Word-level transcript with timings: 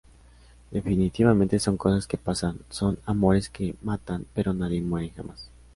Definitivamente 0.71 1.59
son 1.59 1.77
cosas 1.77 2.07
que 2.07 2.17
pasan, 2.17 2.57
son 2.71 2.97
"Amores 3.05 3.51
que 3.51 3.75
matan" 3.83 4.25
pero 4.33 4.51
nadie 4.51 4.81
muere 4.81 5.11
jamás. 5.11 5.51